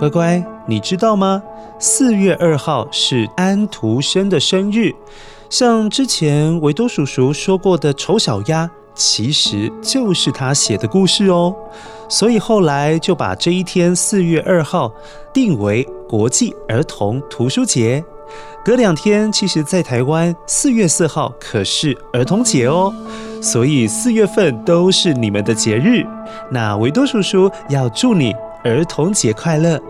[0.00, 1.42] 乖乖，你知道吗？
[1.78, 4.90] 四月二号是安徒生的生日。
[5.50, 11.54] 像之前维多叔叔说过的《丑小鸭》，其实就是他写的故事哦。
[12.08, 14.90] 所以后来就把这一天四月二号
[15.34, 18.02] 定为国际儿童图书节。
[18.64, 22.90] 隔两天，其实在台湾四月四号可是儿童节哦。
[23.42, 26.06] 所以四月份都是你们的节日，
[26.50, 29.80] 那维多叔叔要祝你儿童节快乐。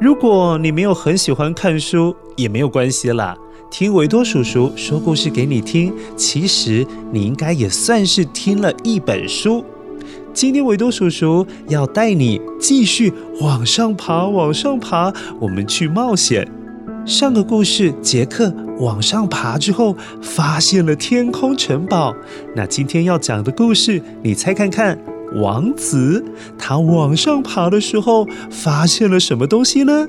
[0.00, 3.36] 如果你没有很喜欢看书，也没有关系啦，
[3.70, 9.64] 听维多叔叔说故事给你听，其实你应该也算是听了一本书。
[10.34, 16.48] 今天维多叔叔要带你继续往上爬，往上爬，我们去冒险。
[17.04, 22.14] 上个故事，杰克往上爬之后，发现了天空城堡。
[22.56, 24.98] 那今天要讲的故事，你猜看看，
[25.36, 26.24] 王子
[26.58, 30.06] 他往上爬的时候，发现了什么东西呢？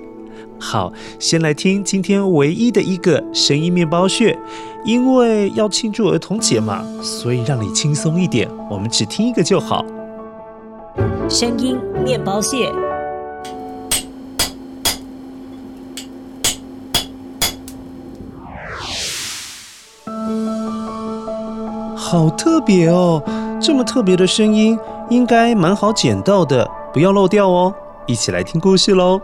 [0.59, 4.37] 好，先来听今天唯一的一个声音面包屑，
[4.85, 9.85] 因为要庆祝儿童节嘛，所以让你轻松一点，我们只听一个就好。
[11.29, 12.71] 声音面包屑。
[21.95, 23.21] 好特别哦！
[23.59, 24.77] 这么特别的声音，
[25.13, 27.75] 应该蛮好捡到的，不要漏掉哦。
[28.07, 29.21] 一起来听故事喽。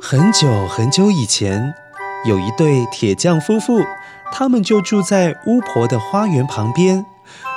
[0.00, 1.74] 很久很久以前，
[2.24, 3.80] 有一对铁匠夫妇，
[4.32, 7.04] 他们就住在巫婆的花园旁边。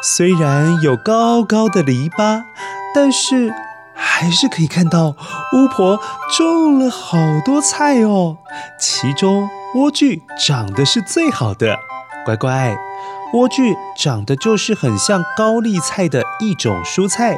[0.04, 2.44] 虽然有高高的篱笆，
[2.94, 3.54] 但是
[3.94, 5.16] 还是可以看到
[5.54, 6.00] 巫婆
[6.36, 8.38] 种了好多菜哦。
[8.80, 11.78] 其中莴苣长得是最好的，
[12.26, 12.76] 乖乖。
[13.32, 17.38] 莴苣长得就是很像高丽菜的一种蔬菜，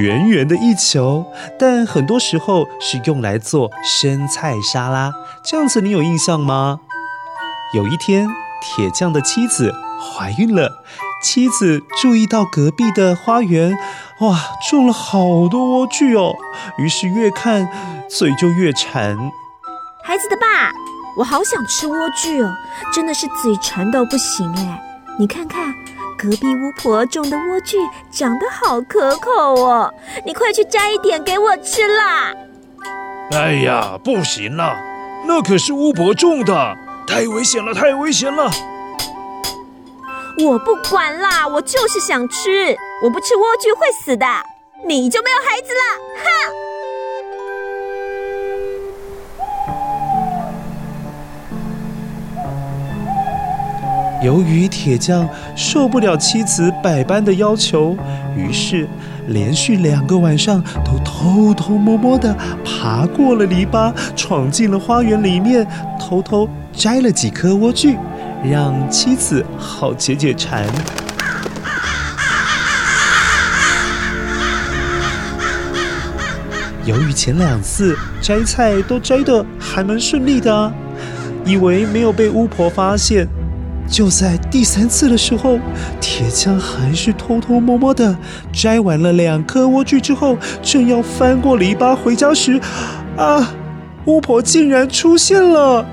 [0.00, 1.26] 圆圆的一球，
[1.58, 5.12] 但很多时候是用来做生菜沙拉。
[5.44, 6.80] 这样子你有印象吗？
[7.74, 8.30] 有一天，
[8.66, 10.82] 铁匠的妻子怀孕了，
[11.22, 13.78] 妻子注意到隔壁的花园，
[14.20, 14.36] 哇，
[14.68, 16.34] 种了好多莴苣哦，
[16.78, 17.68] 于是越看
[18.10, 19.16] 嘴就越馋。
[20.04, 20.72] 孩子的爸，
[21.16, 22.54] 我好想吃莴苣哦，
[22.92, 24.82] 真的是嘴馋到不行哎。
[25.18, 25.72] 你看看，
[26.18, 27.76] 隔壁巫婆种的莴苣
[28.10, 29.30] 长得好可口
[29.64, 29.94] 哦！
[30.26, 32.34] 你快去摘一点给我吃啦！
[33.30, 34.76] 哎呀，不行了，
[35.26, 36.76] 那可是巫婆种的，
[37.06, 38.50] 太危险了，太危险了！
[40.44, 44.26] 我不管啦，我就是想吃，我不吃莴苣会死的，
[44.86, 45.80] 你就没有孩子了，
[46.24, 46.26] 哼！
[54.22, 57.96] 由于铁匠受不了妻子百般的要求，
[58.36, 58.88] 于是
[59.28, 65.66] 连续两个晚上都偷偷摸摸的爬过了篱笆，闯进了花园里面，
[65.98, 67.96] 偷偷摘了几颗莴苣，
[68.44, 70.66] 让妻子好解解馋。
[76.84, 80.70] 由于前两次摘菜都摘的还蛮顺利的，
[81.46, 83.26] 以为没有被巫婆发现，
[83.88, 85.58] 就在第三次的时候，
[85.98, 88.14] 铁匠还是偷偷摸摸的
[88.52, 92.60] 摘完了两颗莴苣之后，正要翻过篱笆回家时。
[93.16, 93.50] 啊，
[94.04, 95.84] 巫婆竟然出现了。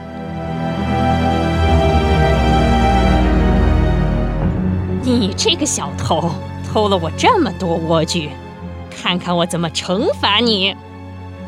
[5.13, 6.31] 你这个小偷，
[6.67, 8.29] 偷了我这么多莴苣，
[8.89, 10.75] 看看我怎么惩罚你！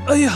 [0.07, 0.33] 哎呀，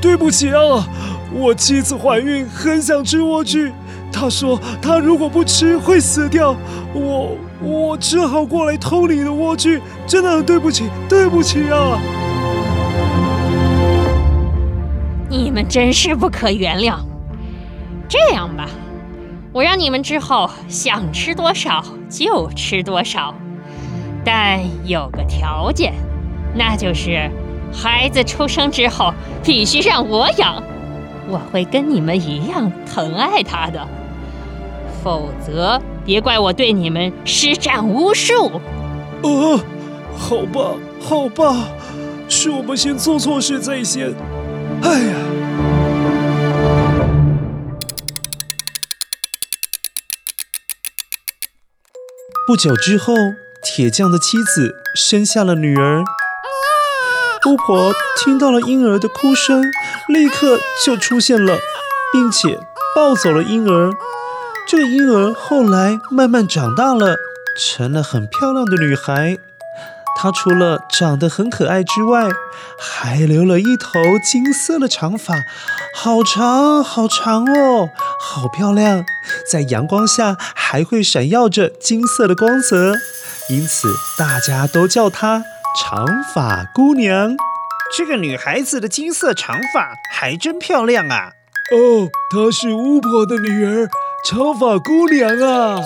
[0.00, 0.86] 对不起啊，
[1.32, 3.72] 我妻子怀孕，很想吃莴苣。
[4.12, 6.54] 她说：“她如果不吃会死掉。”
[6.94, 11.98] 我我只好过来偷你的莴苣，真的很对不起，对不起啊！
[15.28, 16.96] 你们真是不可原谅。
[18.08, 18.68] 这样吧，
[19.52, 23.34] 我让你们之后想吃多少就吃多少，
[24.24, 25.92] 但有个条件，
[26.54, 27.30] 那就是
[27.70, 29.12] 孩子出生之后
[29.42, 30.62] 必须让我养，
[31.28, 33.86] 我会跟你们一样疼爱他的。
[35.02, 38.50] 否则，别怪我对你们施展巫术。
[39.22, 39.60] 呃，
[40.16, 41.68] 好吧，好吧，
[42.26, 44.14] 是我们先做错事在先。
[44.82, 45.16] 哎呀！
[52.44, 53.14] 不久之后，
[53.62, 56.02] 铁匠的妻子生下了女儿。
[57.46, 59.62] 巫婆听到了婴儿的哭声，
[60.08, 61.56] 立刻就出现了，
[62.12, 62.58] 并且
[62.96, 63.92] 抱走了婴儿。
[64.66, 67.14] 这个婴儿后来慢慢长大了，
[67.56, 69.38] 成了很漂亮的女孩。
[70.14, 72.28] 她除了长得很可爱之外，
[72.78, 75.34] 还留了一头金色的长发，
[75.94, 77.88] 好长好长哦，
[78.20, 79.04] 好漂亮，
[79.50, 82.94] 在阳光下还会闪耀着金色的光泽，
[83.50, 85.42] 因此大家都叫她
[85.80, 87.36] 长发姑娘。
[87.96, 91.32] 这个女孩子的金色长发还真漂亮啊！
[91.72, 93.88] 哦，她是巫婆的女儿。
[94.24, 95.80] 长发姑娘啊！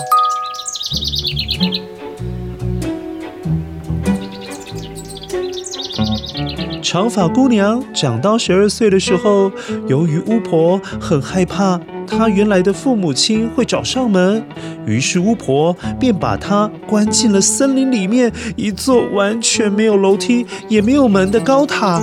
[6.89, 9.51] 长发姑娘长到十二岁的时候，
[9.89, 14.41] 由于巫婆很害怕她原来的父母亲会找上门，
[14.85, 22.01] 于是巫婆便把她关进了森林里面一座完全没有楼梯也没有门的高塔。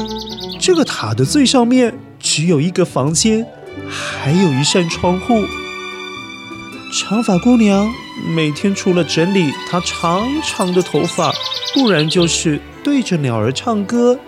[0.60, 3.46] 这个塔的最上面只有一个房间，
[3.88, 5.40] 还有一扇窗户。
[6.92, 7.90] 长发姑娘
[8.36, 11.32] 每天除了整理她长长的头发，
[11.72, 14.18] 不然就是对着鸟儿唱歌。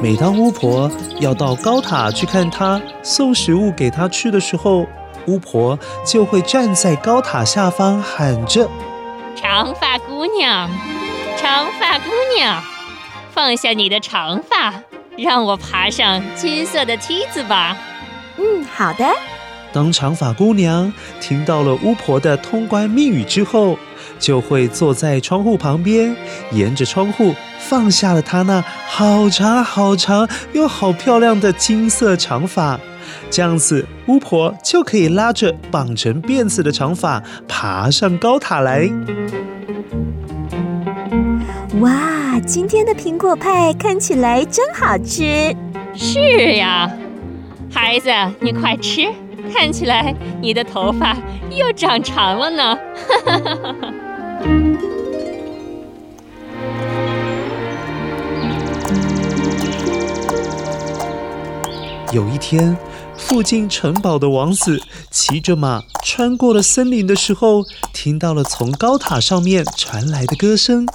[0.00, 0.90] 每当巫婆
[1.20, 4.86] 要到高塔去看她，送食物给她吃的时候，
[5.26, 8.68] 巫婆就会站在高塔下方喊着
[9.34, 10.70] ：“长发姑娘，
[11.36, 12.62] 长发姑娘，
[13.32, 14.74] 放下你的长发。”
[15.18, 17.74] 让我爬上金色的梯子吧。
[18.36, 19.06] 嗯，好的。
[19.72, 20.92] 当长发姑娘
[21.22, 23.78] 听到了巫婆的通关密语之后，
[24.18, 26.14] 就会坐在窗户旁边，
[26.50, 32.78] 沿着窗户放下了她那好长好长又好漂亮的金色长发。
[33.30, 38.88] 这样子，巫婆就可以拉着绑成辫子的长发爬上高塔来。
[41.80, 45.54] 哇，今天的苹果派看起来真好吃。
[45.94, 46.90] 是呀，
[47.70, 48.08] 孩子，
[48.40, 49.06] 你快吃，
[49.54, 51.16] 看起来你的头发
[51.50, 52.74] 又长长了呢。
[52.74, 52.80] 哈
[53.24, 53.92] 哈哈哈哈
[62.12, 62.74] 有一天，
[63.14, 67.62] 附近城堡的王子骑着马穿过了森林的时候，
[67.92, 70.86] 听到了从高塔上面传来的歌声。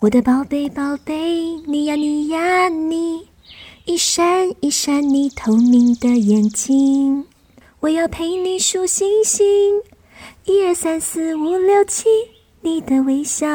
[0.00, 3.26] 我的宝贝宝贝，你呀你呀你，
[3.86, 7.24] 一闪一闪你透明的眼睛，
[7.80, 9.44] 我要陪你数星星，
[10.44, 12.08] 一二三四五六七，
[12.62, 13.46] 你的微笑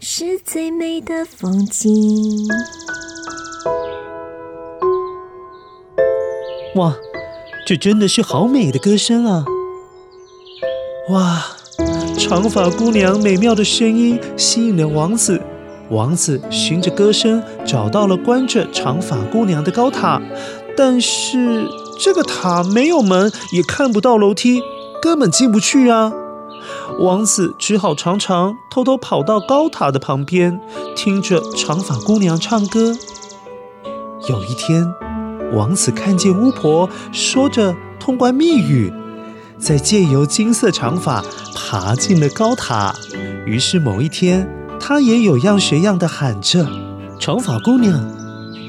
[0.00, 2.46] 是最美的风景。
[6.76, 6.94] 哇，
[7.66, 9.44] 这真的是好美的歌声啊！
[11.10, 11.42] 哇，
[12.18, 15.40] 长发姑娘美妙的声音吸引了王子。
[15.90, 20.20] 王子循着歌声找到了关着长发姑娘的高塔，
[20.76, 21.66] 但是
[21.98, 24.62] 这个塔没有门，也看不到楼梯，
[25.00, 26.12] 根本进不去啊！
[26.98, 30.60] 王子只好常常偷偷跑到高塔的旁边，
[30.96, 32.92] 听着长发姑娘唱歌。
[34.28, 34.92] 有一天，
[35.52, 38.92] 王子看见巫婆说着通关密语，
[39.58, 41.24] 再借由金色长发
[41.54, 42.94] 爬进了高塔。
[43.46, 44.50] 于是某一天，
[44.80, 46.66] 他也有样学样的喊着
[47.18, 48.10] ：“长发姑娘，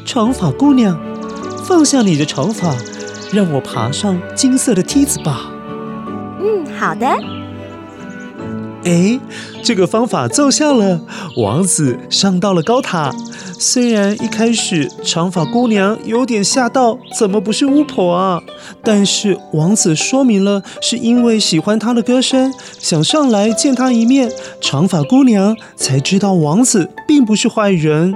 [0.05, 1.00] 长发姑娘，
[1.63, 2.75] 放下你的长发，
[3.33, 5.51] 让我爬上金色的梯子吧。”
[6.79, 7.05] 好的。
[8.86, 9.19] 哎，
[9.62, 11.01] 这个方法奏效了，
[11.36, 13.12] 王子上到了高塔。
[13.59, 18.41] 虽然一开始长发姑娘有点吓到，怎么不是巫婆啊？
[18.81, 24.31] 但是王子说明了，是因为喜欢她的歌声，想上来见她一面。
[24.62, 28.15] 长发姑娘才知道王子并不是坏人。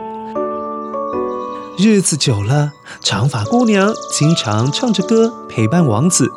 [1.77, 2.71] 日子久了，
[3.03, 6.31] 长发姑娘经常唱着歌陪伴王子。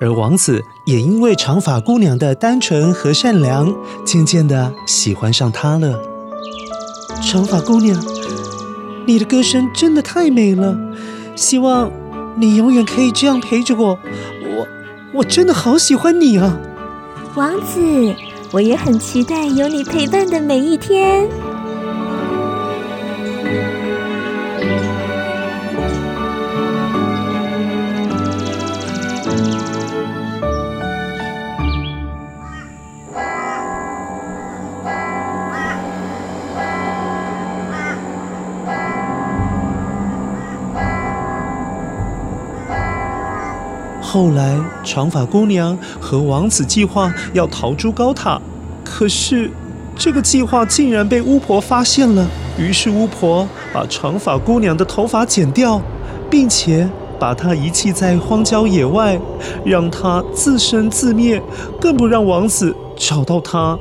[0.00, 3.72] 而王子也因为长发姑娘的单纯和善良，
[4.04, 6.00] 渐渐的喜欢上她了。
[7.22, 7.96] 长发姑娘，
[9.06, 10.76] 你的歌声真的太美了，
[11.36, 11.90] 希望
[12.36, 13.98] 你永远可以这样陪着我。
[14.56, 14.66] 我
[15.14, 16.58] 我真的好喜欢你啊，
[17.36, 18.14] 王子，
[18.50, 21.28] 我也很期待有你陪伴的每一天。
[44.12, 48.38] 后来，长发姑娘和王子计划要逃出高塔，
[48.84, 49.50] 可是
[49.96, 52.28] 这个计划竟然被巫婆发现了。
[52.58, 55.80] 于是巫婆把长发姑娘的头发剪掉，
[56.28, 56.86] 并且
[57.18, 59.18] 把她遗弃在荒郊野外，
[59.64, 61.42] 让她自生自灭，
[61.80, 63.78] 更不让王子找到她。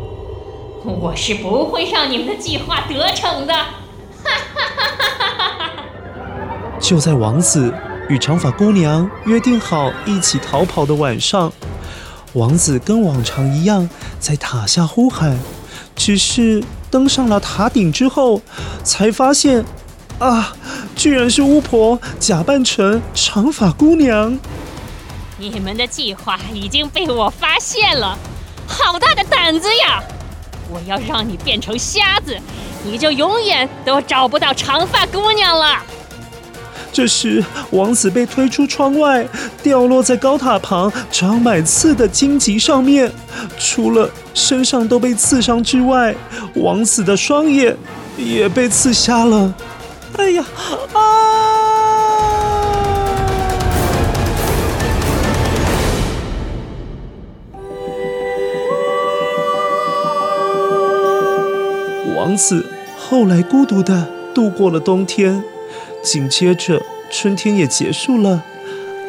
[0.86, 3.54] 我是不会让你们的计划得逞的！
[3.54, 3.66] 哈
[4.24, 5.84] 哈哈哈哈哈！
[6.80, 7.74] 就在王子。
[8.12, 11.50] 与长发姑娘约定好一起逃跑的晚上，
[12.34, 13.90] 王子跟往常一样
[14.20, 15.40] 在塔下呼喊。
[15.96, 18.42] 只是登上了塔顶之后，
[18.84, 19.64] 才发现，
[20.20, 20.54] 啊，
[20.94, 24.38] 居然是巫婆假扮成长发姑娘。
[25.38, 28.20] 你们的计划已经被我发现了，
[28.68, 30.04] 好大的胆子呀！
[30.70, 32.38] 我要让你变成瞎子，
[32.84, 35.82] 你就永远都找不到长发姑娘了。
[36.94, 39.26] 这时，王子被推出窗外，
[39.64, 43.10] 掉落在高塔旁长满刺的荆棘上面。
[43.58, 46.14] 除了身上都被刺伤之外，
[46.56, 47.76] 王子的双眼
[48.18, 49.54] 也被刺瞎了。
[50.18, 50.46] 哎呀，
[50.94, 51.00] 啊！
[62.18, 62.66] 王子
[62.98, 65.44] 后来孤独地度过了冬天。
[66.04, 66.82] 紧接着，
[67.12, 68.44] 春天也结束了。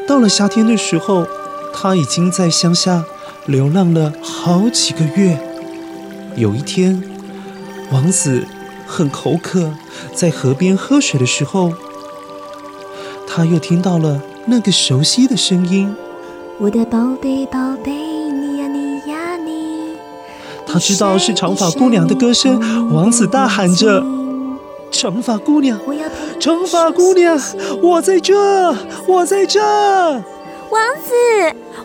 [0.07, 1.27] 到了夏天的时候，
[1.73, 3.05] 他已经在乡下
[3.47, 5.39] 流浪了好几个月。
[6.37, 7.03] 有一天，
[7.91, 8.45] 王子
[8.87, 9.73] 很口渴，
[10.15, 11.73] 在河边喝水的时候，
[13.27, 15.95] 他又听到了那个熟悉的声音
[16.59, 19.97] ：“我的宝贝，宝贝，你呀，你呀，你。”
[20.67, 24.03] 他知道是长发姑娘的歌声，王子大喊着
[24.91, 25.79] ：“长发姑娘！”
[26.43, 27.39] 长发姑娘，
[27.81, 28.35] 我在这，
[29.07, 29.61] 我在这。
[29.63, 31.15] 王子，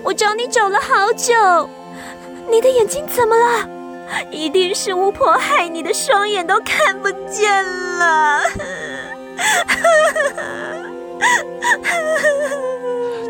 [0.02, 1.70] 我找你找了好久，
[2.50, 3.70] 你的眼睛怎么了？
[4.32, 7.64] 一定是巫婆害你的双眼都看不见
[8.00, 8.42] 了。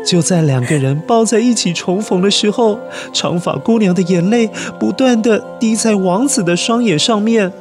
[0.02, 2.80] 就在两个人抱在一起重逢的时候，
[3.12, 7.52] 长发姑娘的眼泪不断的滴在王子的双眼上面。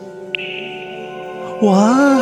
[1.62, 2.20] 哇！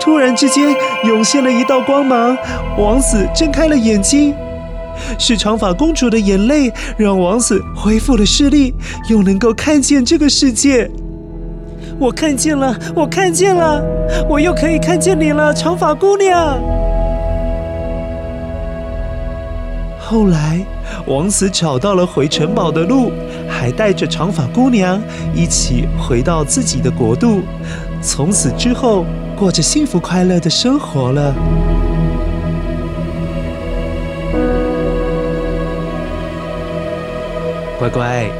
[0.00, 0.74] 突然之间
[1.04, 2.36] 涌现了一道光芒，
[2.78, 4.32] 王子睁开了眼睛，
[5.18, 8.72] 是长发公主的眼泪让王子恢复了视力，
[9.10, 10.88] 又能够看见这个世界。
[11.98, 13.82] 我看见了，我看见了，
[14.28, 16.56] 我又可以看见你了，长发姑娘。
[20.08, 20.64] 后来，
[21.08, 23.10] 王子找到了回城堡的路，
[23.48, 25.02] 还带着长发姑娘
[25.34, 27.42] 一起回到自己的国度。
[28.00, 29.04] 从此之后，
[29.36, 31.34] 过着幸福快乐的生活了。
[37.80, 38.30] 乖乖，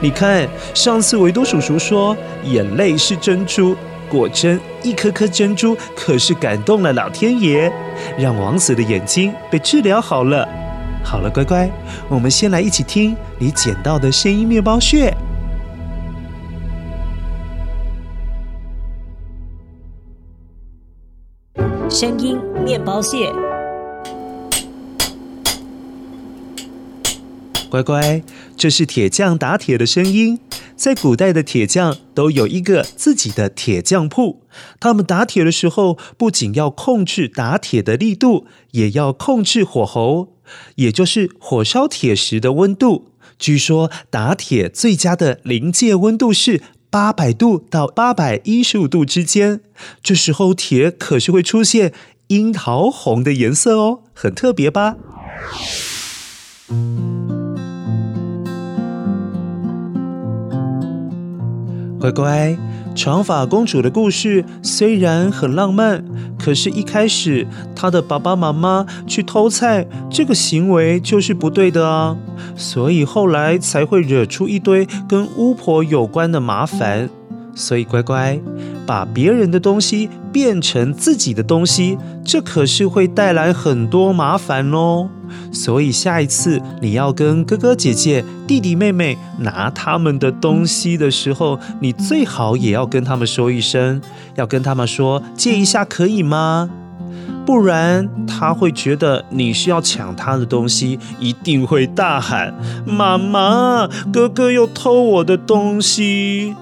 [0.00, 3.76] 你看，上次维多叔叔说眼泪是珍珠，
[4.08, 7.72] 果真一颗颗珍珠可是感动了老天爷，
[8.18, 10.48] 让王子的眼睛被治疗好了。
[11.04, 11.70] 好了，乖乖，
[12.08, 15.14] 我们先来一起听你捡到的声音面包屑。
[21.90, 23.30] 声音面包屑，
[27.68, 28.22] 乖乖，
[28.56, 30.40] 这是铁匠打铁的声音。
[30.74, 34.40] 在古代的铁匠都有一个自己的铁匠铺。
[34.80, 40.28] 他们打铁的时候，不仅要控制打铁的力度，也要控制火候，
[40.76, 43.08] 也就是火烧铁时的温度。
[43.38, 49.60] 据说打铁最佳的临界温度是八百度到八百一十五度之间。
[50.02, 51.92] 这时候铁可是会出现
[52.28, 54.96] 樱桃红的颜色哦，很特别吧？
[61.98, 62.56] 乖乖，
[62.94, 66.04] 长发公主的故事虽然很浪漫，
[66.38, 72.16] 可是，一开始她的爸爸妈妈去偷菜，这个行为就是不对的啊，
[72.56, 77.08] 所以后来才会惹出一堆跟巫婆有关的麻烦。
[77.54, 78.40] 所以，乖乖，
[78.86, 85.10] 把别人的东西变成自己的东西，这可是会带来很多麻烦哦。
[85.52, 93.98] 所以，下一次你要跟哥哥姐姐、弟弟妹妹拿他们的东西的时候，你最好也要跟他们说一声，
[94.34, 96.68] 要跟他们说借一下可以吗？
[97.46, 102.52] 不然他会觉得你是要抢他的东西，一定会大喊
[102.84, 106.54] ：“妈妈，哥哥又偷我的东西！”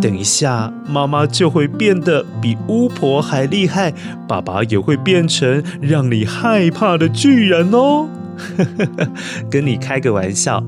[0.00, 3.92] 等一下，妈妈就会变得比巫婆还厉害，
[4.28, 8.08] 爸爸也会变成让你害怕的巨人哦。
[9.50, 10.62] 跟你开个玩笑。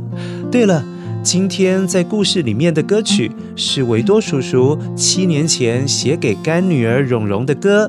[0.51, 0.85] 对了，
[1.23, 7.89] 今天在故事里面的歌曲是维多叔叔七年前写给干女儿蓉蓉的歌。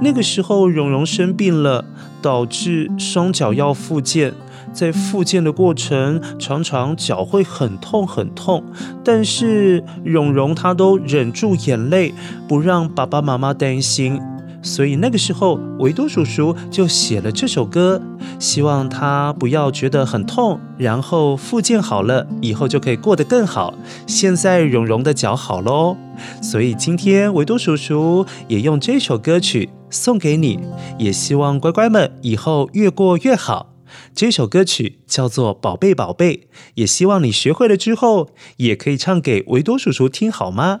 [0.00, 1.84] 那个时候，蓉蓉生病了，
[2.22, 4.32] 导致双脚要复健。
[4.72, 8.64] 在复健的过程，常常脚会很痛很痛，
[9.04, 12.14] 但是蓉蓉她都忍住眼泪，
[12.48, 14.18] 不让爸爸妈妈担心。
[14.60, 18.00] 所以那个时候，维多叔叔就写了这首歌，
[18.38, 23.72] 希望他不要觉得很痛，然后复健好了以后就可以过得更好。
[24.06, 25.96] 现在蓉蓉的脚好喽，
[26.42, 30.58] 所以今天维多叔叔也用这首歌曲送给你，
[30.98, 33.74] 也希望乖乖们以后越过越好。
[34.14, 36.36] 这首歌曲叫做《宝贝宝贝》，
[36.74, 40.80] 也希望你学会了之后，也可以唱给维多叔叔听，好吗？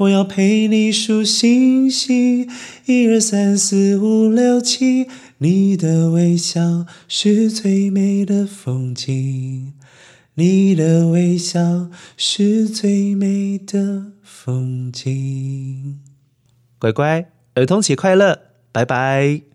[0.00, 2.48] 我要陪你数星星，
[2.86, 9.74] 一二三四五六七，你的微笑是最美的风景，
[10.36, 16.00] 你的微笑是最美的风景。
[16.78, 18.40] 乖乖，儿童节快乐，
[18.72, 19.49] 拜拜。